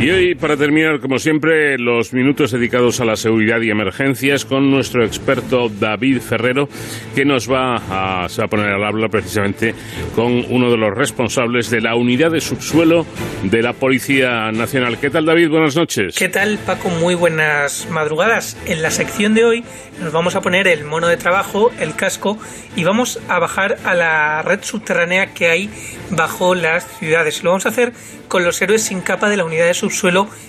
Y 0.00 0.08
hoy, 0.08 0.34
para 0.34 0.56
terminar, 0.56 0.98
como 0.98 1.18
siempre, 1.18 1.76
los 1.76 2.14
minutos 2.14 2.52
dedicados 2.52 3.00
a 3.00 3.04
la 3.04 3.16
seguridad 3.16 3.60
y 3.60 3.68
emergencias 3.68 4.46
con 4.46 4.70
nuestro 4.70 5.04
experto 5.04 5.68
David 5.68 6.22
Ferrero, 6.22 6.70
que 7.14 7.26
nos 7.26 7.52
va 7.52 7.76
a, 8.24 8.26
se 8.30 8.40
va 8.40 8.46
a 8.46 8.48
poner 8.48 8.70
al 8.70 8.82
habla 8.82 9.10
precisamente 9.10 9.74
con 10.14 10.46
uno 10.48 10.70
de 10.70 10.78
los 10.78 10.96
responsables 10.96 11.68
de 11.68 11.82
la 11.82 11.96
unidad 11.96 12.30
de 12.30 12.40
subsuelo 12.40 13.04
de 13.42 13.60
la 13.60 13.74
Policía 13.74 14.50
Nacional. 14.52 14.98
¿Qué 14.98 15.10
tal, 15.10 15.26
David? 15.26 15.50
Buenas 15.50 15.76
noches. 15.76 16.14
¿Qué 16.16 16.30
tal, 16.30 16.56
Paco? 16.64 16.88
Muy 16.88 17.14
buenas 17.14 17.86
madrugadas. 17.90 18.56
En 18.64 18.80
la 18.80 18.90
sección 18.90 19.34
de 19.34 19.44
hoy 19.44 19.64
nos 20.00 20.14
vamos 20.14 20.34
a 20.34 20.40
poner 20.40 20.66
el 20.66 20.86
mono 20.86 21.08
de 21.08 21.18
trabajo, 21.18 21.70
el 21.78 21.94
casco, 21.94 22.38
y 22.74 22.84
vamos 22.84 23.20
a 23.28 23.38
bajar 23.38 23.76
a 23.84 23.94
la 23.94 24.40
red 24.40 24.60
subterránea 24.62 25.34
que 25.34 25.48
hay 25.48 25.68
bajo 26.08 26.54
las 26.54 26.86
ciudades. 26.98 27.44
Lo 27.44 27.50
vamos 27.50 27.66
a 27.66 27.68
hacer 27.68 27.92
con 28.28 28.44
los 28.44 28.62
héroes 28.62 28.82
sin 28.82 29.02
capa 29.02 29.28
de 29.28 29.36
la 29.36 29.44
unidad 29.44 29.66
de 29.66 29.74
subsuelo 29.74 29.89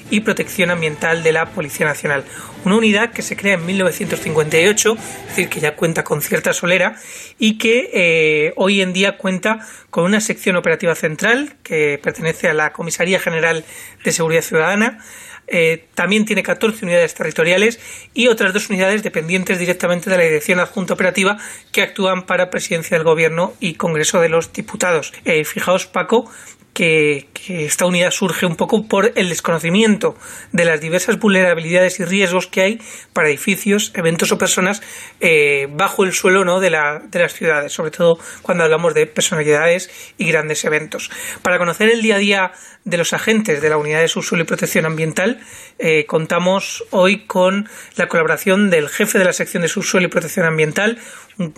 y 0.09 0.19
protección 0.19 0.69
ambiental 0.69 1.23
de 1.23 1.31
la 1.31 1.47
Policía 1.47 1.85
Nacional. 1.85 2.23
Una 2.63 2.77
unidad 2.77 3.11
que 3.11 3.23
se 3.23 3.35
crea 3.35 3.55
en 3.55 3.65
1958, 3.65 4.93
es 4.93 5.27
decir, 5.29 5.49
que 5.49 5.59
ya 5.59 5.75
cuenta 5.75 6.03
con 6.03 6.21
cierta 6.21 6.53
solera 6.53 6.95
y 7.39 7.57
que 7.57 7.89
eh, 7.91 8.53
hoy 8.55 8.81
en 8.81 8.93
día 8.93 9.17
cuenta 9.17 9.65
con 9.89 10.05
una 10.05 10.21
sección 10.21 10.55
operativa 10.57 10.93
central 10.93 11.55
que 11.63 11.99
pertenece 12.01 12.49
a 12.49 12.53
la 12.53 12.71
Comisaría 12.71 13.19
General 13.19 13.65
de 14.03 14.11
Seguridad 14.11 14.41
Ciudadana. 14.41 14.99
Eh, 15.47 15.87
también 15.95 16.25
tiene 16.25 16.43
14 16.43 16.85
unidades 16.85 17.13
territoriales 17.13 17.79
y 18.13 18.27
otras 18.27 18.53
dos 18.53 18.69
unidades 18.69 19.03
dependientes 19.03 19.59
directamente 19.59 20.09
de 20.09 20.17
la 20.17 20.23
Dirección 20.23 20.59
Adjunta 20.59 20.93
Operativa 20.93 21.37
que 21.71 21.81
actúan 21.81 22.25
para 22.25 22.49
Presidencia 22.49 22.95
del 22.95 23.03
Gobierno 23.03 23.53
y 23.59 23.73
Congreso 23.73 24.21
de 24.21 24.29
los 24.29 24.53
Diputados. 24.53 25.11
Eh, 25.25 25.43
fijaos, 25.43 25.87
Paco, 25.87 26.29
que, 26.73 27.27
esta 27.47 27.87
unidad 27.87 28.11
surge 28.11 28.45
un 28.45 28.55
poco 28.55 28.87
por 28.87 29.13
el 29.15 29.29
desconocimiento 29.29 30.15
de 30.51 30.63
las 30.63 30.79
diversas 30.79 31.17
vulnerabilidades 31.17 31.99
y 31.99 32.05
riesgos 32.05 32.45
que 32.45 32.61
hay 32.61 32.81
para 33.13 33.29
edificios, 33.29 33.91
eventos 33.95 34.31
o 34.31 34.37
personas 34.37 34.83
eh, 35.19 35.67
bajo 35.71 36.03
el 36.03 36.13
suelo 36.13 36.45
¿no? 36.45 36.59
de, 36.59 36.69
de, 36.69 37.19
las 37.19 37.33
ciudades, 37.33 37.73
sobre 37.73 37.89
todo 37.89 38.19
cuando 38.43 38.63
hablamos 38.63 38.93
de 38.93 39.07
personalidades 39.07 39.89
y 40.19 40.27
grandes 40.27 40.63
eventos. 40.63 41.09
Para 41.41 41.57
conocer 41.57 41.89
el 41.89 42.03
día 42.03 42.17
a 42.17 42.19
día 42.19 42.51
de 42.85 42.97
los 42.97 43.13
agentes 43.13 43.61
de 43.61 43.69
la 43.69 43.77
Unidad 43.77 44.01
de 44.01 44.07
Subsuelo 44.07 44.43
y 44.43 44.47
Protección 44.47 44.85
Ambiental, 44.85 45.39
eh, 45.79 46.05
contamos 46.05 46.83
hoy 46.91 47.25
con 47.25 47.67
la 47.95 48.07
colaboración 48.07 48.69
del 48.69 48.87
jefe 48.87 49.17
de 49.17 49.25
la 49.25 49.33
sección 49.33 49.63
de 49.63 49.69
Subsuelo 49.69 50.07
y 50.07 50.09
Protección 50.09 50.45
Ambiental, 50.45 50.99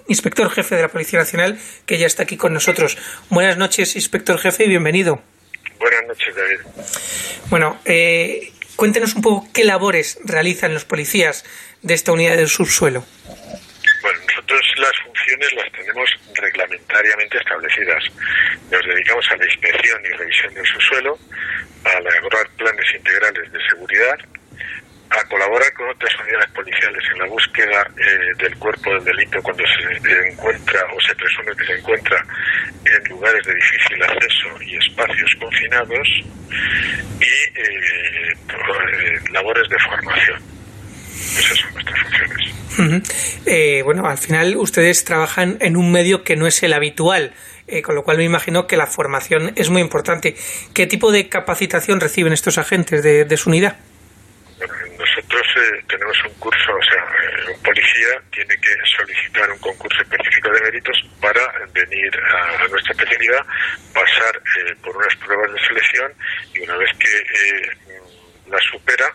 inspector 0.08 0.50
jefe 0.50 0.76
de 0.76 0.82
la 0.82 0.88
Policía 0.88 1.20
Nacional, 1.20 1.60
que 1.86 1.98
ya 1.98 2.08
está 2.08 2.24
aquí 2.24 2.38
con 2.38 2.54
nosotros. 2.54 2.98
Buenas 3.30 3.58
noches, 3.58 3.96
inspector 3.96 4.38
jefe, 4.38 4.66
y 4.66 4.70
bienvenido. 4.70 5.22
Buenas 5.80 6.08
noches, 6.08 6.36
David. 6.36 6.60
Bueno, 7.50 7.80
eh, 7.86 8.52
cuéntenos 8.76 9.16
un 9.16 9.22
poco 9.22 9.48
qué 9.54 9.64
labores 9.64 10.20
realizan 10.24 10.74
los 10.74 10.86
policías 10.86 11.44
de 11.82 11.94
esta 11.94 12.12
unidad 12.12 12.38
del 12.38 12.48
subsuelo. 12.48 13.06
Bueno, 14.02 14.20
nosotros 14.28 14.62
las 14.78 14.92
funciones 15.04 15.54
las 15.54 15.72
tenemos 15.72 16.10
reglamentariamente 16.36 17.38
establecidas. 17.38 18.04
Nos 18.72 18.86
dedicamos 18.86 19.26
a 19.32 19.38
la 19.38 19.46
inspección 19.46 20.02
y 20.06 20.10
revisión 20.18 20.54
del 20.54 20.66
subsuelo, 20.66 21.20
a 21.86 21.92
elaborar 21.98 22.50
planes 22.58 22.86
integrales 22.96 23.52
de 23.52 23.60
seguridad, 23.70 24.18
a 25.20 25.28
colaborar 25.28 25.72
con 25.74 25.90
otras 25.90 26.12
unidades 26.22 26.50
policiales 26.52 27.04
en 27.12 27.20
la 27.20 27.28
búsqueda 27.28 27.88
eh, 27.98 28.44
del 28.44 28.58
cuerpo 28.58 28.92
del 28.92 29.04
delito 29.04 29.42
cuando 29.42 29.64
se 29.66 30.28
encuentra 30.30 30.82
o 30.96 31.02
se 31.02 31.16
presume 31.16 31.56
que 31.58 31.66
se 31.66 31.80
encuentra 31.80 32.26
en 32.86 33.10
lugares 33.10 33.46
de 33.46 33.54
difícil 33.54 34.04
acceso 34.04 34.62
y 34.62 34.78
espacios 34.78 35.32
confinados 35.40 36.08
y 37.20 37.60
eh, 37.60 38.34
eh, 38.34 39.32
labores 39.32 39.70
de 39.70 39.78
formación. 39.80 40.42
Esas 41.38 41.58
son 41.58 41.74
nuestras 41.74 42.00
funciones. 42.00 43.84
bueno, 43.84 44.08
al 44.08 44.18
final 44.18 44.56
ustedes 44.58 45.06
trabajan 45.06 45.58
en 45.62 45.78
un 45.78 45.92
medio 45.92 46.24
que 46.24 46.36
no 46.36 46.48
es 46.48 46.62
el 46.64 46.74
habitual. 46.74 47.34
con 47.84 47.96
lo 47.96 48.04
cual 48.04 48.18
me 48.18 48.24
imagino 48.24 48.68
que 48.68 48.78
la 48.78 48.88
formación 48.88 49.54
es 49.56 49.70
muy 49.70 49.82
importante. 49.82 50.36
¿Qué 50.74 50.86
tipo 50.86 51.12
de 51.12 51.30
capacitación 51.30 52.00
reciben 52.00 52.34
estos 52.34 52.58
agentes 52.58 53.02
de 53.02 53.38
su 53.38 53.50
unidad? 53.50 53.78
Nosotros 55.34 55.64
eh, 55.64 55.84
tenemos 55.88 56.18
un 56.26 56.34
curso, 56.36 56.76
o 56.76 56.84
sea, 56.84 57.02
eh, 57.02 57.54
un 57.56 57.64
policía 57.64 58.22
tiene 58.32 58.56
que 58.58 58.76
solicitar 58.98 59.50
un 59.50 59.60
concurso 59.60 60.02
específico 60.04 60.50
de 60.52 60.62
méritos 60.62 60.98
para 61.20 61.42
venir 61.74 62.12
a, 62.20 62.68
nuestra 62.68 62.94
especialidad, 62.94 63.40
pasar 63.94 64.36
eh, 64.36 64.76
por 64.84 64.96
unas 64.96 65.16
pruebas 65.16 65.52
de 65.54 65.68
selección 65.68 66.14
y 66.54 66.60
una 66.60 66.78
vez 66.78 66.90
que 67.00 68.50
la 68.50 68.60
supera, 68.72 69.06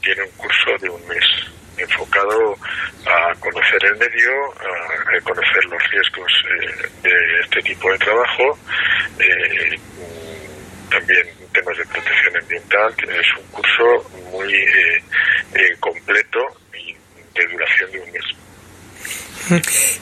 tiene 0.00 0.22
un 0.22 0.30
curso 0.36 0.70
de 0.80 0.88
un 0.88 1.08
mes 1.08 1.24
enfocado 1.76 2.56
a 3.06 3.34
conocer 3.40 3.84
el 3.84 3.96
medio, 3.96 4.30
a, 4.54 5.20
conocer 5.22 5.64
los 5.64 5.82
riesgos 5.90 6.32
de 7.02 7.40
este 7.40 7.60
tipo 7.62 7.90
de 7.90 7.98
trabajo, 7.98 8.58
también 10.88 11.26
temas 11.52 11.76
de 11.76 11.84
protección 11.84 12.36
ambiental, 12.40 12.94
es 12.98 13.26
un 13.38 13.46
curso 13.50 14.10
muy 14.30 14.52
eh, 14.54 15.02
eh, 15.54 15.76
completo 15.80 16.38
y 16.74 16.94
de 17.34 17.46
duración 17.46 17.92
de 17.92 18.00
un 18.00 18.12
mes. 18.12 18.24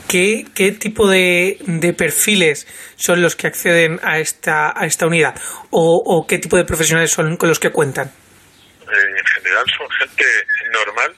¿Qué, 0.08 0.44
qué 0.54 0.72
tipo 0.72 1.08
de, 1.08 1.58
de, 1.60 1.92
perfiles 1.92 2.66
son 2.96 3.22
los 3.22 3.36
que 3.36 3.46
acceden 3.46 4.00
a 4.02 4.18
esta, 4.18 4.72
a 4.76 4.86
esta 4.86 5.06
unidad? 5.06 5.36
¿O, 5.70 6.02
¿O, 6.04 6.26
qué 6.26 6.38
tipo 6.38 6.56
de 6.56 6.64
profesionales 6.64 7.10
son 7.12 7.36
con 7.36 7.48
los 7.48 7.60
que 7.60 7.70
cuentan? 7.70 8.08
Eh, 8.08 9.18
en 9.18 9.26
general 9.26 9.64
son 9.76 9.88
gente 9.90 10.24
normal 10.72 11.14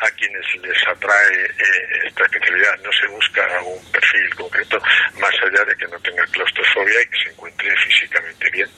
a 0.00 0.10
quienes 0.10 0.44
les 0.62 0.88
atrae 0.88 1.46
esta 2.06 2.24
especialidad. 2.24 2.78
No 2.82 2.90
se 2.92 3.06
busca 3.08 3.44
algún 3.58 3.78
perfil 3.92 4.34
concreto 4.34 4.78
más 5.20 5.34
allá 5.44 5.64
de 5.64 5.76
que 5.76 5.86
no 5.86 5.98
tenga 6.00 6.24
claustrofobia 6.26 7.02
y 7.02 7.06
que 7.06 7.22
se 7.24 7.30
encuentre 7.30 7.70
físicamente 7.86 8.50
bien. 8.50 8.68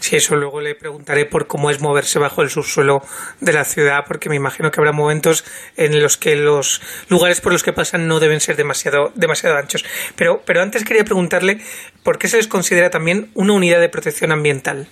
Sí, 0.00 0.16
eso 0.16 0.36
luego 0.36 0.60
le 0.60 0.74
preguntaré 0.74 1.26
por 1.26 1.46
cómo 1.46 1.70
es 1.70 1.80
moverse 1.80 2.18
bajo 2.18 2.42
el 2.42 2.50
subsuelo 2.50 3.02
de 3.40 3.52
la 3.52 3.64
ciudad, 3.64 4.04
porque 4.06 4.28
me 4.28 4.36
imagino 4.36 4.70
que 4.70 4.80
habrá 4.80 4.92
momentos 4.92 5.44
en 5.76 6.00
los 6.00 6.16
que 6.16 6.36
los 6.36 6.80
lugares 7.08 7.40
por 7.40 7.52
los 7.52 7.62
que 7.62 7.72
pasan 7.72 8.08
no 8.08 8.20
deben 8.20 8.40
ser 8.40 8.56
demasiado, 8.56 9.12
demasiado 9.14 9.56
anchos. 9.56 9.84
Pero, 10.16 10.42
pero 10.44 10.62
antes 10.62 10.84
quería 10.84 11.04
preguntarle 11.04 11.58
por 12.02 12.18
qué 12.18 12.28
se 12.28 12.38
les 12.38 12.48
considera 12.48 12.90
también 12.90 13.30
una 13.34 13.52
unidad 13.52 13.80
de 13.80 13.88
protección 13.88 14.32
ambiental. 14.32 14.88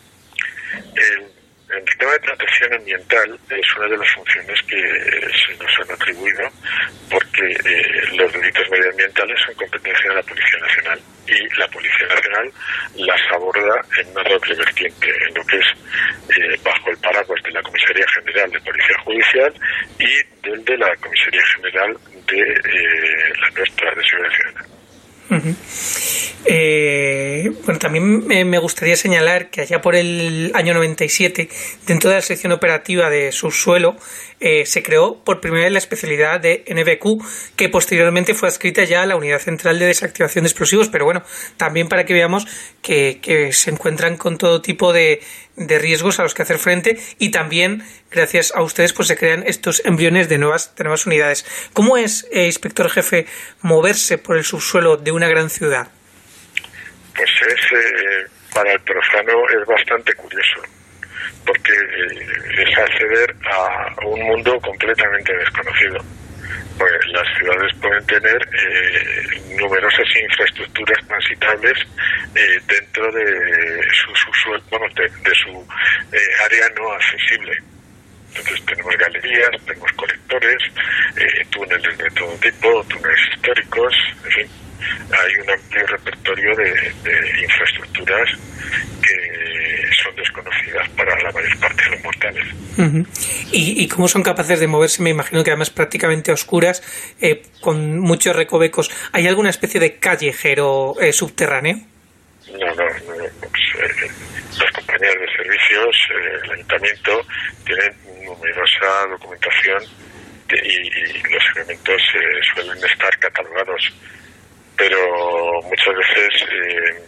El 1.71 1.87
sistema 1.87 2.13
de 2.13 2.21
protección 2.21 2.75
ambiental 2.75 3.39
es 3.51 3.77
una 3.77 3.89
de 3.89 3.97
las 3.97 4.09
funciones 4.15 4.61
que 4.67 4.77
se 4.77 5.63
nos 5.63 5.79
han 5.81 5.95
atribuido 5.95 6.49
porque 7.11 7.53
eh, 7.53 8.17
los 8.17 8.33
delitos 8.33 8.65
medioambientales 8.71 9.39
son 9.45 9.55
competencia 9.55 10.09
de 10.09 10.15
la 10.17 10.23
Policía 10.23 10.59
Nacional 10.61 11.01
Nacional 12.39 12.53
las 12.97 13.21
aborda 13.33 13.81
en 14.01 14.09
una 14.09 14.23
doble 14.25 14.55
vertiente, 14.55 15.09
en 15.29 15.35
lo 15.35 15.45
que 15.45 15.57
es 15.57 15.67
eh, 16.37 16.61
bajo 16.65 16.91
el 16.91 16.97
paraguas 16.99 17.43
de 17.43 17.51
la 17.53 17.63
Comisaría 17.63 18.05
General 18.15 18.51
de 18.51 18.61
Policía 18.61 18.99
Judicial 19.05 19.55
y 19.99 20.49
del 20.49 20.65
de 20.65 20.77
la 20.77 20.97
Comisaría 20.97 21.43
General 21.57 21.97
de 22.27 22.41
eh, 22.41 23.33
la 23.41 23.51
nuestra 23.51 23.95
de 23.95 24.05
Seguridad 24.05 24.37
Ciudadana. 24.37 24.78
Eh, 26.45 27.53
bueno, 27.65 27.79
también 27.79 28.27
me 28.27 28.59
gustaría 28.59 28.97
señalar 28.97 29.51
que 29.51 29.61
allá 29.61 29.81
por 29.81 29.95
el 29.95 30.51
año 30.55 30.73
97, 30.75 31.49
dentro 31.87 32.11
de 32.11 32.17
la 32.17 32.23
sección 32.23 32.53
operativa 32.53 33.11
de 33.11 33.33
subsuelo, 33.33 33.97
eh, 34.41 34.67
se 34.67 34.85
creó 34.85 35.17
por 35.25 35.41
primera 35.41 35.65
vez 35.65 35.73
la 35.73 35.79
especialidad 35.79 36.41
de 36.41 36.65
NBQ, 36.69 37.23
que 37.57 37.69
posteriormente 37.69 38.35
fue 38.35 38.49
adscrita 38.49 38.85
ya 38.85 39.03
a 39.03 39.07
la 39.07 39.17
Unidad 39.17 39.41
Central 39.41 39.79
de 39.81 39.87
Desactivación 39.87 40.45
de 40.45 40.49
Explosivos, 40.49 40.89
pero 40.89 41.05
bueno, 41.05 41.25
también 41.57 41.89
para 41.89 42.05
que 42.05 42.15
veamos 42.15 42.47
que, 42.81 43.51
se 43.53 43.71
encuentran 43.71 44.17
con 44.17 44.39
todo 44.39 44.63
tipo 44.63 44.93
de, 44.93 45.21
de, 45.59 45.79
riesgos 45.79 46.19
a 46.19 46.23
los 46.23 46.35
que 46.35 46.43
hacer 46.43 46.59
frente 46.59 46.99
y 47.19 47.31
también, 47.31 47.83
gracias 48.11 48.53
a 48.55 48.63
ustedes, 48.63 48.93
pues 48.93 49.09
se 49.09 49.17
crean 49.17 49.45
estos 49.47 49.83
embriones 49.85 50.29
de 50.29 50.39
nuevas, 50.39 50.75
de 50.77 50.85
nuevas 50.85 51.07
unidades. 51.07 51.45
¿Cómo 51.73 51.97
es, 51.97 52.27
eh, 52.33 52.47
inspector 52.47 52.91
jefe, 52.91 53.27
moverse 53.63 54.19
por 54.19 54.37
el 54.37 54.45
subsuelo 54.45 54.97
de 54.97 55.13
una 55.13 55.29
gran 55.29 55.51
ciudad? 55.51 55.89
Pues 57.15 57.31
es, 57.49 57.73
eh, 57.73 58.27
para 58.55 58.73
el 58.73 58.81
profano 58.81 59.33
es 59.51 59.67
bastante 59.67 60.13
curioso 60.15 60.63
porque 61.49 61.73
eh, 61.73 62.63
es 62.63 62.79
acceder 62.79 63.35
a 63.51 64.07
un 64.07 64.21
mundo 64.21 64.61
completamente 64.61 65.35
desconocido. 65.35 65.99
Pues 66.79 66.93
las 67.09 67.27
ciudades 67.39 67.73
pueden 67.81 68.07
tener 68.07 68.37
eh, 68.37 69.57
numerosas 69.59 70.07
infraestructuras 70.23 70.99
transitables 71.09 71.79
eh, 72.39 72.61
dentro 72.69 73.11
de 73.11 73.83
su, 73.91 74.15
su, 74.15 74.53
de, 74.53 75.35
su 75.35 75.67
área 76.45 76.69
no 76.77 76.93
accesible. 76.93 77.53
Entonces 78.29 78.65
tenemos 78.67 78.97
galerías, 78.97 79.51
tenemos 79.67 79.93
colectores, 79.93 80.63
eh, 81.17 81.45
túneles 81.51 81.99
de 81.99 82.11
todo 82.11 82.33
tipo, 82.37 82.85
túneles 82.85 83.21
históricos, 83.35 83.95
en 84.25 84.31
fin, 84.31 84.47
hay 85.11 85.35
un 85.43 85.51
amplio 85.51 85.87
repertorio 85.87 86.55
de, 86.57 86.93
infraestructuras 87.43 88.29
que 89.03 89.91
son 90.03 90.15
desconocidas 90.15 90.89
para 90.91 91.21
la 91.23 91.33
mayor 91.33 91.59
parte 91.59 91.83
de 91.83 91.91
los 91.91 92.05
mortales. 92.05 92.45
¿Y, 93.51 93.89
cómo 93.89 94.07
son 94.07 94.23
capaces 94.23 94.61
de 94.61 94.67
moverse? 94.69 95.03
Me 95.03 95.11
imagino 95.11 95.43
que 95.43 95.51
además 95.51 95.71
prácticamente 95.71 96.31
oscuras, 96.31 96.83
eh, 97.21 97.43
con 97.61 97.99
muchos 97.99 98.37
recovecos. 98.37 98.91
¿Hay 99.13 99.27
alguna 99.27 99.51
especie 99.51 99.81
de 99.81 99.97
callejero 99.97 100.95
eh, 101.01 101.13
subterráneo? 101.13 101.81
No, 102.53 102.67
no, 102.75 102.85
no. 102.85 103.25
Pues, 103.41 104.59
las 104.59 104.73
compañías 104.73 105.15
de 105.15 105.37
servicios, 105.37 105.97
el 106.45 106.51
ayuntamiento, 106.53 107.27
tienen 107.65 108.25
numerosa 108.25 109.07
documentación 109.11 109.83
y, 110.51 111.29
los 111.29 111.45
elementos 111.57 112.03
eh, 112.15 112.41
suelen 112.55 112.85
estar 112.85 113.19
catalogados. 113.19 113.93
Pero 114.77 115.63
muchas 115.63 115.95
veces 115.95 116.49
eh, 116.51 117.03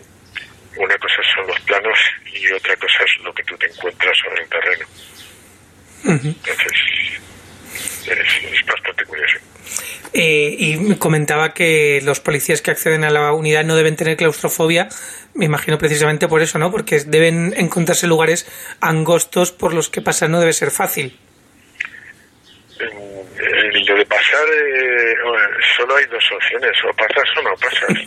una 0.77 0.97
cosa 0.99 1.23
son 1.35 1.47
los 1.47 1.61
planos 1.61 1.99
y 2.27 2.53
otra 2.53 2.77
cosa 2.77 3.05
es 3.05 3.25
lo 3.25 3.33
que 3.33 3.45
tú 3.45 3.57
te 3.57 3.67
encuentras 3.67 4.17
sobre 4.19 4.43
el 4.43 4.49
terreno. 4.49 4.87
Entonces, 6.05 6.73
es, 8.07 8.67
bastante 8.67 9.05
curioso. 9.05 9.39
Eh, 10.13 10.57
y 10.59 10.97
comentaba 10.97 11.55
que 11.55 12.01
los 12.03 12.21
policías 12.21 12.63
que 12.63 12.73
acceden 12.73 13.05
a 13.05 13.11
la 13.11 13.33
unidad 13.33 13.65
no 13.65 13.77
deben 13.77 13.97
tener 13.97 14.17
claustrofobia, 14.17 14.89
me 15.35 15.45
imagino 15.45 15.79
precisamente 15.79 16.27
por 16.27 16.43
eso, 16.43 16.59
¿no? 16.59 16.71
Porque 16.71 17.01
deben 17.07 17.55
encontrarse 17.57 18.07
lugares 18.07 18.47
angostos 18.81 19.53
por 19.53 19.73
los 19.73 19.89
que 19.89 20.03
pasar 20.03 20.29
no 20.31 20.41
debe 20.41 20.53
ser 20.53 20.71
fácil. 20.71 21.17
lo 22.79 23.97
de 23.97 24.07
pasar, 24.07 24.47
eh, 24.53 25.15
solo 25.77 25.97
hay 25.97 26.05
dos 26.07 26.25
opciones, 26.33 26.73
o 26.85 26.93
pasas 26.95 27.29
o 27.39 27.43
no 27.43 27.55
pasas. 27.57 27.91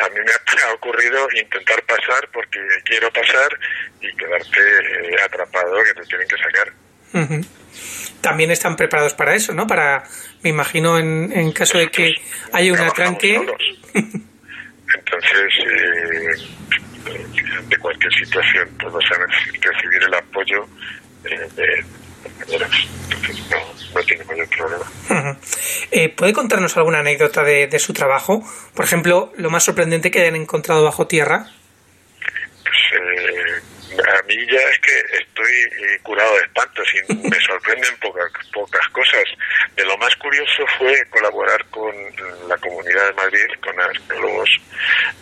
a 0.00 0.08
mí 0.10 0.20
me 0.20 0.62
ha 0.62 0.72
ocurrido 0.74 1.28
intentar 1.34 1.82
pasar 1.82 2.28
porque 2.32 2.60
quiero 2.84 3.10
pasar 3.12 3.48
y 4.00 4.14
quedarte 4.16 4.60
eh, 4.60 5.16
atrapado 5.24 5.82
que 5.84 5.94
te 6.00 6.06
tienen 6.06 6.28
que 6.28 6.36
sacar. 6.36 6.72
También 8.20 8.50
están 8.50 8.76
preparados 8.76 9.14
para 9.14 9.34
eso, 9.34 9.54
¿no? 9.54 9.66
Para, 9.66 10.04
me 10.42 10.50
imagino, 10.50 10.98
en, 10.98 11.32
en 11.32 11.52
caso 11.52 11.78
de 11.78 11.88
que 11.88 12.14
haya 12.52 12.72
un 12.72 12.80
atranque. 12.80 13.36
Entonces, 14.94 15.52
eh, 15.66 16.48
de 17.68 17.76
cualquier 17.78 18.12
situación 18.14 18.68
podemos 18.78 19.04
recibir 19.08 20.02
el 20.06 20.14
apoyo 20.14 20.66
eh, 21.24 21.48
de. 21.54 21.84
Entonces, 22.40 23.50
no, 23.50 23.58
no 23.94 24.06
tiene 24.06 24.24
mayor 24.24 24.48
problema. 24.48 25.38
Eh, 25.90 26.08
¿Puede 26.08 26.32
contarnos 26.32 26.76
alguna 26.76 27.00
anécdota 27.00 27.42
de, 27.42 27.66
de, 27.66 27.78
su 27.78 27.92
trabajo? 27.92 28.42
Por 28.74 28.84
ejemplo, 28.84 29.32
lo 29.36 29.50
más 29.50 29.64
sorprendente 29.64 30.10
que 30.10 30.20
hayan 30.20 30.36
encontrado 30.36 30.82
bajo 30.84 31.06
tierra. 31.06 31.46
A 33.98 34.22
mí 34.22 34.46
ya 34.46 34.60
es 34.60 34.78
que 34.78 35.18
estoy 35.18 35.52
eh, 35.52 35.98
curado 36.02 36.32
de 36.36 36.42
espanto, 36.42 36.82
y 36.82 37.28
me 37.28 37.40
sorprenden 37.46 37.96
pocas, 37.96 38.30
pocas 38.52 38.88
cosas. 38.90 39.24
De 39.74 39.84
lo 39.84 39.96
más 39.98 40.14
curioso 40.16 40.64
fue 40.78 41.04
colaborar 41.10 41.64
con 41.66 41.94
la 42.46 42.56
Comunidad 42.58 43.06
de 43.06 43.12
Madrid, 43.14 43.46
con 43.60 43.80
arqueólogos, 43.80 44.50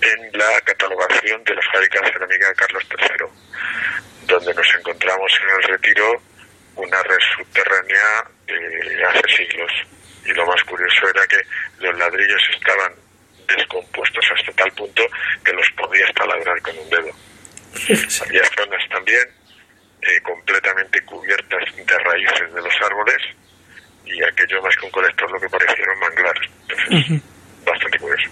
en 0.02 0.38
la 0.38 0.61
catalogación 0.61 1.43
de 1.44 1.55
la 1.55 1.62
fábrica 1.73 2.00
de 2.02 2.12
cerámica 2.12 2.49
de 2.49 2.55
Carlos 2.55 2.84
III, 2.90 4.26
donde 4.26 4.55
nos 4.55 4.75
encontramos 4.75 5.32
en 5.43 5.50
el 5.56 5.62
retiro 5.69 6.22
una 6.76 7.02
red 7.02 7.19
subterránea 7.37 8.25
de 8.46 9.05
hace 9.05 9.37
siglos. 9.37 9.72
Y 10.26 10.32
lo 10.34 10.44
más 10.44 10.62
curioso 10.64 11.08
era 11.08 11.26
que 11.26 11.40
los 11.79 11.96
ladrillos 11.96 12.43
estaban 12.52 12.93
descompuestos 13.46 14.25
hasta 14.34 14.52
tal 14.52 14.70
punto 14.72 15.02
que 15.44 15.52
los 15.52 15.70
podías 15.70 16.12
taladrar 16.14 16.61
con 16.62 16.76
un 16.76 16.90
dedo. 16.90 17.11
Había 17.74 18.44
zonas 18.56 18.88
también 18.90 19.26
eh, 20.02 20.20
completamente 20.22 21.02
cubiertas 21.04 21.64
de 21.76 21.98
raíces 21.98 22.54
de 22.54 22.62
los 22.62 22.74
árboles 22.84 23.18
y 24.04 24.22
aquello 24.22 24.62
más 24.62 24.76
que 24.76 24.86
un 24.86 24.92
colector 24.92 25.30
lo 25.30 25.40
que 25.40 25.48
parecieron 25.48 25.98
manglares. 25.98 26.50
Entonces, 26.68 27.22
bastante 27.76 27.99
curioso. 27.99 28.31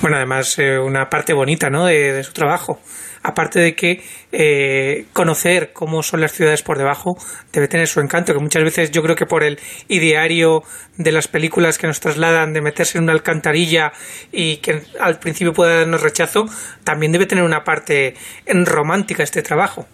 Bueno, 0.00 0.16
además, 0.16 0.58
eh, 0.58 0.78
una 0.78 1.08
parte 1.08 1.32
bonita 1.32 1.68
¿no? 1.70 1.86
de 1.86 2.22
su 2.22 2.32
trabajo 2.32 2.80
aparte 3.26 3.58
de 3.58 3.74
que 3.74 4.02
eh, 4.30 5.06
conocer 5.12 5.72
cómo 5.72 6.02
son 6.04 6.20
las 6.20 6.32
ciudades 6.32 6.62
por 6.62 6.78
debajo 6.78 7.16
debe 7.52 7.66
tener 7.66 7.88
su 7.88 8.00
encanto, 8.00 8.32
que 8.32 8.38
muchas 8.38 8.62
veces 8.62 8.92
yo 8.92 9.02
creo 9.02 9.16
que 9.16 9.26
por 9.26 9.42
el 9.42 9.58
ideario 9.88 10.62
de 10.96 11.10
las 11.10 11.26
películas 11.26 11.76
que 11.76 11.88
nos 11.88 11.98
trasladan 11.98 12.52
de 12.52 12.60
meterse 12.60 12.98
en 12.98 13.04
una 13.04 13.12
alcantarilla 13.12 13.92
y 14.30 14.58
que 14.58 14.82
al 15.00 15.18
principio 15.18 15.52
pueda 15.52 15.78
darnos 15.78 16.02
rechazo, 16.02 16.46
también 16.84 17.10
debe 17.10 17.26
tener 17.26 17.42
una 17.42 17.64
parte 17.64 18.14
romántica 18.46 19.24
este 19.24 19.42
trabajo. 19.42 19.88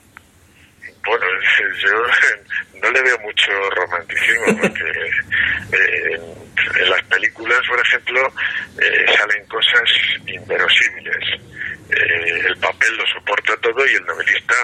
Bueno, 1.07 1.25
yo 1.83 2.81
no 2.83 2.91
le 2.91 3.03
veo 3.03 3.19
mucho 3.21 3.51
romanticismo 3.77 4.61
porque 4.61 4.85
eh, 5.73 6.21
en, 6.79 6.91
las 6.91 7.03
películas, 7.05 7.61
por 7.67 7.81
ejemplo, 7.81 8.33
eh, 8.81 9.07
salen 9.17 9.47
cosas 9.47 9.89
inverosímiles. 10.27 11.41
Eh, 11.91 12.43
el 12.47 12.57
papel 12.57 12.97
lo 12.97 13.07
soporta 13.07 13.57
todo 13.59 13.87
y 13.87 13.95
el 13.95 14.05
novelista 14.05 14.55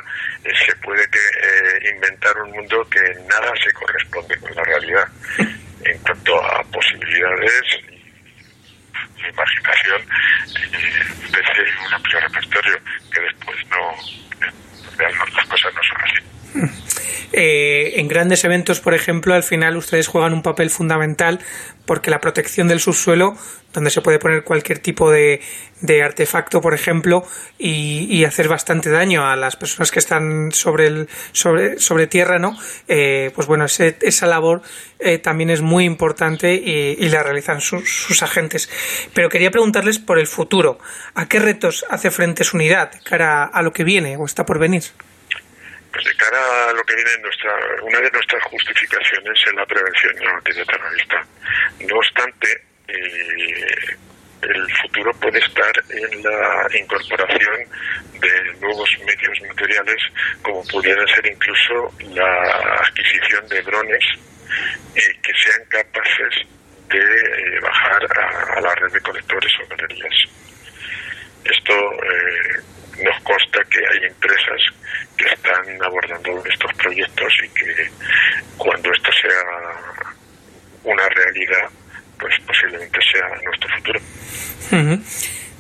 eh, 0.45 0.51
se 0.67 0.75
puede 0.77 1.03
eh, 1.03 1.91
inventar 1.95 2.37
un 2.43 2.53
mundo 2.53 2.87
que 2.91 3.01
nada 3.29 3.53
se 3.63 3.73
corresponde 3.73 4.39
con 4.39 4.55
la 4.55 4.65
realidad. 4.65 5.09
En 5.85 5.99
cuanto 5.99 6.43
a 6.43 6.63
posibilidades 6.65 7.63
y 9.17 9.29
imaginación 9.29 10.03
desde 11.31 11.87
un 11.87 11.95
amplio 11.95 12.21
repertorio 12.21 12.79
que 13.13 13.21
después 13.21 13.59
no 13.69 13.95
las 14.99 15.47
cosas 15.47 15.75
no 15.75 15.83
son 15.83 15.99
así 16.03 16.88
en 17.33 18.09
grandes 18.09 18.45
eventos, 18.45 18.81
por 18.81 18.95
ejemplo, 18.95 19.35
al 19.35 19.43
final 19.43 19.77
ustedes 19.77 20.09
juegan 20.09 20.33
un 20.33 20.43
papel 20.43 20.71
fundamental 20.71 21.41
porque 21.89 22.11
la 22.11 22.21
protección 22.21 22.69
del 22.69 22.81
subsuelo, 22.81 23.35
donde 23.73 23.91
se 23.91 24.03
puede 24.03 24.19
poner 24.19 24.45
cualquier 24.45 24.79
tipo 24.79 25.11
de, 25.11 25.41
de 25.81 26.03
artefacto, 26.03 26.61
por 26.61 26.75
ejemplo, 26.75 27.27
y, 27.59 28.25
hacer 28.25 28.47
bastante 28.47 28.91
daño 28.91 29.27
a 29.27 29.37
las 29.37 29.57
personas 29.57 29.91
que 29.91 29.99
están 29.99 30.53
sobre, 30.53 30.87
el, 30.87 31.09
sobre, 31.33 31.79
sobre 31.79 32.07
tierra, 32.07 32.39
¿no? 32.39 32.59
Eh, 32.89 33.31
pues 33.35 33.47
bueno, 33.47 33.65
esa 33.65 34.27
labor 34.27 34.61
eh, 34.99 35.17
también 35.17 35.49
es 35.49 35.63
muy 35.63 35.85
importante 35.85 36.53
y, 36.55 37.09
la 37.09 37.23
realizan 37.23 37.63
sus, 37.63 37.89
sus, 37.91 38.23
agentes. 38.23 38.69
Pero 39.15 39.31
quería 39.31 39.51
preguntarles 39.51 39.99
por 39.99 40.19
el 40.19 40.27
futuro. 40.27 40.79
¿A 41.15 41.27
qué 41.27 41.39
retos 41.39 41.87
hace 41.89 42.11
frente 42.11 42.45
su 42.45 42.59
unidad 42.59 42.91
cara 43.03 43.45
a 43.45 43.63
lo 43.63 43.73
que 43.73 43.85
viene 43.85 44.19
o 44.19 44.27
está 44.27 44.45
por 44.45 44.59
venir? 44.59 44.85
Pues 45.93 46.05
de 46.05 46.15
cara 46.17 46.69
a 46.69 46.73
lo 46.73 46.83
que 46.85 46.95
viene, 46.95 47.11
nuestra, 47.23 47.53
una 47.83 48.01
de 48.01 48.11
nuestras 48.11 48.43
justificaciones 48.45 49.39
es 49.47 49.55
la 49.55 49.67
prevención 49.67 50.15
de 50.17 50.25
la 50.25 50.33
noticia 50.35 50.65
terrorista. 50.65 51.27
No 51.81 51.97
obstante, 51.97 52.63
eh, 52.89 53.97
el 54.43 54.77
futuro 54.83 55.13
puede 55.15 55.39
estar 55.39 55.73
en 55.91 56.23
la 56.23 56.69
incorporación 56.79 57.57
de 58.21 58.55
nuevos 58.61 58.89
medios 59.05 59.41
materiales, 59.49 60.03
como 60.43 60.63
pudiera 60.65 61.05
ser 61.15 61.27
incluso 61.27 61.93
la 62.11 62.81
adquisición 62.87 63.47
de 63.49 63.63
drones 63.63 64.05
eh, 64.95 65.01
que 65.23 65.33
sean 65.45 65.65
capaces 65.69 66.47
de 66.89 66.99
eh, 66.99 67.61
bajar 67.61 68.07
a, 68.57 68.61
la 68.61 68.75
red 68.75 68.93
de 68.93 69.01
colectores 69.01 69.53
o 69.63 69.69
galerías. 69.69 70.15
Esto 71.45 71.75
nos 73.03 73.23
consta 73.23 73.61
que 73.71 73.79
hay 73.79 74.07
empresas 74.09 74.61
que 75.17 75.27
están 75.27 75.83
abordando 75.83 76.43
estos 76.47 76.73
proyectos 76.75 77.33
y 77.45 77.49
que 77.51 77.91
cuando 78.57 78.93
esto 78.93 79.11
sea 79.13 79.43
una 80.85 81.09
realidad, 81.09 81.69
pues 82.19 82.35
posiblemente 82.47 82.99
sea 83.13 83.29
nuestro 83.45 83.69
futuro. 83.77 84.01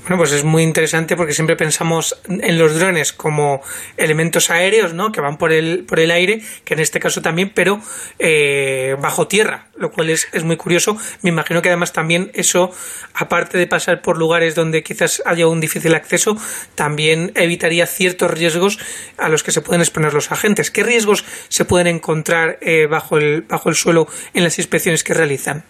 Bueno, 0.09 0.23
pues 0.23 0.33
es 0.33 0.43
muy 0.43 0.63
interesante 0.63 1.17
porque 1.17 1.35
siempre 1.35 1.55
pensamos 1.55 2.19
en 2.27 2.57
los 2.57 2.79
drones 2.79 3.13
como 3.13 3.61
elementos 3.99 4.49
aéreos, 4.49 4.95
¿no? 4.95 5.13
Que 5.13 5.21
van 5.21 5.37
por 5.37 5.53
el, 5.53 5.85
por 5.85 6.01
el 6.01 6.11
aire, 6.11 6.41
que 6.65 6.73
en 6.73 6.81
este 6.81 6.99
caso 6.99 7.21
también, 7.21 7.53
pero 7.55 7.79
eh, 8.19 8.97
bajo 9.03 9.29
tierra, 9.29 9.67
lo 9.77 9.91
cual 9.91 10.09
es, 10.09 10.27
es 10.33 10.45
muy 10.45 10.57
curioso. 10.57 10.97
Me 11.21 11.29
imagino 11.29 11.61
que 11.61 11.69
además 11.69 11.93
también 11.93 12.31
eso, 12.33 12.71
aparte 13.13 13.59
de 13.59 13.67
pasar 13.67 14.01
por 14.01 14.17
lugares 14.17 14.55
donde 14.55 14.83
quizás 14.83 15.23
haya 15.27 15.47
un 15.47 15.61
difícil 15.61 15.95
acceso, 15.95 16.39
también 16.75 17.31
evitaría 17.35 17.85
ciertos 17.85 18.31
riesgos 18.31 18.79
a 19.19 19.29
los 19.29 19.43
que 19.43 19.51
se 19.51 19.61
pueden 19.61 19.83
exponer 19.83 20.15
los 20.15 20.33
agentes. 20.33 20.71
¿Qué 20.71 20.85
riesgos 20.85 21.23
se 21.51 21.67
pueden 21.67 21.87
encontrar 21.87 22.57
eh, 22.63 22.87
bajo, 22.87 23.19
el, 23.19 23.43
bajo 23.43 23.69
el 23.69 23.75
suelo 23.75 24.09
en 24.33 24.43
las 24.43 24.59
inspecciones 24.59 25.05
que 25.05 25.13
realizan? 25.13 25.65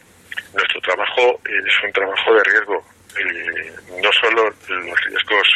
Trabajo 1.19 1.41
es 1.45 1.85
un 1.85 1.93
trabajo 1.93 2.35
de 2.35 2.45
riesgo 2.45 2.85
eh, 3.19 3.73
no 4.01 4.13
solo 4.13 4.55
los 4.69 5.01
riesgos 5.07 5.49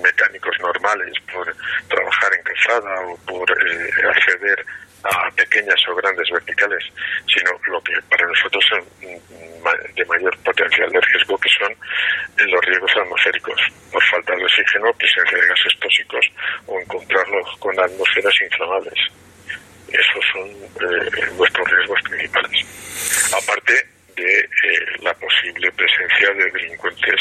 mecánicos 0.00 0.56
normales 0.60 1.12
por 1.32 1.52
trabajar 1.88 2.32
en 2.34 2.42
calzada 2.44 3.00
o 3.00 3.16
por 3.26 3.50
eh, 3.50 3.90
acceder 4.08 4.64
a 5.02 5.30
pequeñas 5.32 5.80
o 5.88 5.94
grandes 5.96 6.28
verticales, 6.30 6.84
sino 7.26 7.50
lo 7.66 7.82
que 7.82 7.94
para 8.08 8.26
nosotros 8.28 8.64
son 8.68 8.80
mm, 9.02 9.94
de 9.96 10.04
mayor 10.04 10.38
potencial 10.38 10.88
de 10.90 11.00
riesgo, 11.00 11.36
que 11.38 11.48
son 11.58 11.74
los 12.46 12.64
riesgos 12.64 12.96
atmosféricos, 12.96 13.60
por 13.90 14.04
falta 14.04 14.36
de 14.36 14.44
oxígeno, 14.44 14.92
presencia 14.92 15.38
de 15.38 15.46
gases 15.48 15.80
tóxicos 15.80 16.26
o 16.66 16.78
encontrarnos 16.78 17.56
con 17.58 17.78
atmósferas 17.80 18.34
inflamables. 18.42 19.00
Esos 19.88 20.24
son 20.32 20.48
eh, 20.48 21.30
nuestros 21.36 21.68
riesgos 21.70 22.00
principales. 22.02 23.32
Aparte 23.34 23.97
de 24.18 24.40
eh, 24.40 24.48
la 25.02 25.14
posible 25.14 25.70
presencia 25.72 26.34
de 26.34 26.50
delincuentes 26.50 27.20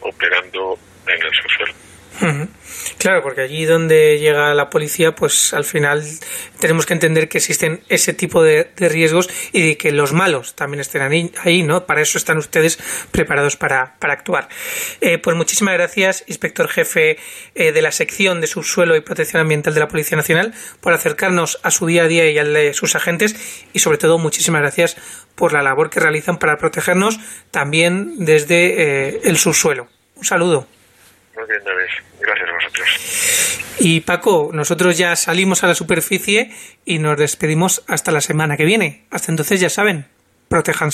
operando 0.00 0.78
en 1.06 1.22
el 1.22 1.34
subsuelo. 1.34 1.74
Claro, 2.98 3.22
porque 3.22 3.42
allí 3.42 3.64
donde 3.64 4.18
llega 4.18 4.54
la 4.54 4.70
policía, 4.70 5.14
pues 5.14 5.52
al 5.52 5.64
final 5.64 6.02
tenemos 6.60 6.86
que 6.86 6.94
entender 6.94 7.28
que 7.28 7.38
existen 7.38 7.80
ese 7.88 8.12
tipo 8.12 8.42
de, 8.42 8.70
riesgos 8.76 9.28
y 9.52 9.76
que 9.76 9.92
los 9.92 10.12
malos 10.12 10.54
también 10.54 10.80
estén 10.80 11.32
ahí, 11.42 11.62
¿no? 11.62 11.86
Para 11.86 12.00
eso 12.00 12.18
están 12.18 12.38
ustedes 12.38 12.78
preparados 13.10 13.56
para, 13.56 13.96
actuar. 14.00 14.48
Eh, 15.00 15.18
pues 15.18 15.36
muchísimas 15.36 15.74
gracias, 15.74 16.24
inspector 16.26 16.68
jefe 16.68 17.18
eh, 17.54 17.72
de 17.72 17.82
la 17.82 17.92
sección 17.92 18.40
de 18.40 18.46
subsuelo 18.46 18.96
y 18.96 19.00
protección 19.00 19.42
ambiental 19.42 19.74
de 19.74 19.80
la 19.80 19.88
Policía 19.88 20.16
Nacional, 20.16 20.54
por 20.80 20.92
acercarnos 20.92 21.58
a 21.62 21.70
su 21.70 21.86
día 21.86 22.04
a 22.04 22.08
día 22.08 22.30
y 22.30 22.38
al 22.38 22.54
de 22.54 22.72
sus 22.72 22.94
agentes 22.94 23.36
y 23.72 23.80
sobre 23.80 23.98
todo 23.98 24.18
muchísimas 24.18 24.62
gracias 24.62 24.96
por 25.34 25.52
la 25.52 25.62
labor 25.62 25.90
que 25.90 26.00
realizan 26.00 26.38
para 26.38 26.56
protegernos 26.56 27.18
también 27.50 28.24
desde 28.24 29.08
eh, 29.08 29.20
el 29.24 29.38
subsuelo. 29.38 29.88
Un 30.16 30.24
saludo. 30.24 30.66
Muy 31.36 31.46
bien. 31.46 31.60
Gracias 32.20 32.48
a 32.48 32.52
vosotros. 32.54 33.66
Y 33.78 34.00
Paco, 34.00 34.50
nosotros 34.52 34.96
ya 34.96 35.14
salimos 35.16 35.62
a 35.62 35.66
la 35.66 35.74
superficie 35.74 36.50
y 36.84 36.98
nos 36.98 37.18
despedimos 37.18 37.84
hasta 37.88 38.10
la 38.10 38.22
semana 38.22 38.56
que 38.56 38.64
viene. 38.64 39.04
Hasta 39.10 39.32
entonces, 39.32 39.60
ya 39.60 39.68
saben, 39.68 40.06
protéjanse. 40.48 40.84